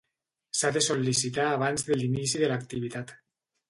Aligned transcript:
S'ha 0.59 0.71
de 0.77 0.83
sol·licitar 0.85 1.47
abans 1.53 1.87
de 1.93 2.01
l'inici 2.01 2.45
de 2.47 2.53
l'activitat. 2.55 3.19